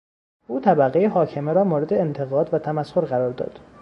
او 0.47 0.59
طبقهی 0.59 1.05
حاکمه 1.05 1.53
را 1.53 1.63
مورد 1.63 1.93
انتقاد 1.93 2.53
و 2.53 2.59
تمسخر 2.59 3.01
قرار 3.01 3.31
داد. 3.31 3.59